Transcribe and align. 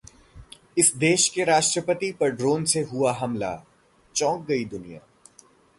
इस 0.77 0.95
देश 0.95 1.27
के 1.29 1.43
राष्ट्रपति 1.43 2.11
पर 2.11 2.29
ड्रोन 2.29 2.65
से 2.65 2.81
हुआ 2.81 3.13
हमला, 3.13 3.55
चौंक 4.15 4.45
गई 4.47 4.65
दुनिया 4.65 4.99